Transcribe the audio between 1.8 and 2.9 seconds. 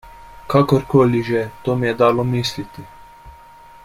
je dalo misliti.